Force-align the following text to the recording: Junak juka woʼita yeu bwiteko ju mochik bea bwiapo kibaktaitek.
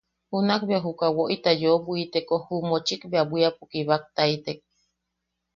Junak 0.29 0.61
juka 0.83 1.07
woʼita 1.15 1.51
yeu 1.61 1.77
bwiteko 1.85 2.35
ju 2.45 2.55
mochik 2.69 3.01
bea 3.11 3.23
bwiapo 3.29 3.63
kibaktaitek. 3.71 4.59